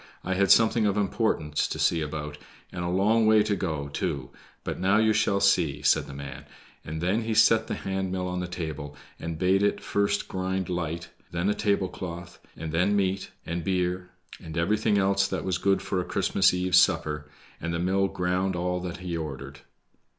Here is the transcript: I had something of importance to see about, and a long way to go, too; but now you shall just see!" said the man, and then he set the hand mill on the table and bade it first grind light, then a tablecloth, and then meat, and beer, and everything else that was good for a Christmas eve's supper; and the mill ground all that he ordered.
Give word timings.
I 0.23 0.33
had 0.33 0.49
something 0.49 0.87
of 0.87 0.97
importance 0.97 1.67
to 1.67 1.77
see 1.77 2.01
about, 2.01 2.39
and 2.71 2.83
a 2.83 2.87
long 2.89 3.27
way 3.27 3.43
to 3.43 3.55
go, 3.55 3.87
too; 3.87 4.31
but 4.63 4.79
now 4.79 4.97
you 4.97 5.13
shall 5.13 5.37
just 5.37 5.53
see!" 5.53 5.83
said 5.83 6.07
the 6.07 6.13
man, 6.15 6.45
and 6.83 7.01
then 7.01 7.21
he 7.21 7.35
set 7.35 7.67
the 7.67 7.75
hand 7.75 8.11
mill 8.11 8.27
on 8.27 8.39
the 8.39 8.47
table 8.47 8.95
and 9.19 9.37
bade 9.37 9.61
it 9.61 9.79
first 9.79 10.27
grind 10.27 10.69
light, 10.69 11.09
then 11.29 11.49
a 11.51 11.53
tablecloth, 11.53 12.39
and 12.57 12.71
then 12.71 12.95
meat, 12.95 13.29
and 13.45 13.63
beer, 13.63 14.09
and 14.43 14.57
everything 14.57 14.97
else 14.97 15.27
that 15.27 15.45
was 15.45 15.59
good 15.59 15.83
for 15.83 16.01
a 16.01 16.03
Christmas 16.03 16.51
eve's 16.51 16.79
supper; 16.79 17.29
and 17.61 17.71
the 17.71 17.77
mill 17.77 18.07
ground 18.07 18.55
all 18.55 18.79
that 18.79 18.97
he 19.05 19.15
ordered. 19.15 19.59